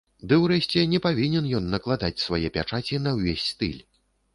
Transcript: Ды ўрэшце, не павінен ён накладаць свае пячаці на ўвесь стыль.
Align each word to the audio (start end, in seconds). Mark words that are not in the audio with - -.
Ды 0.29 0.37
ўрэшце, 0.45 0.85
не 0.93 1.01
павінен 1.05 1.51
ён 1.59 1.69
накладаць 1.75 2.13
свае 2.25 2.47
пячаці 2.59 3.05
на 3.07 3.19
ўвесь 3.23 3.51
стыль. 3.57 3.83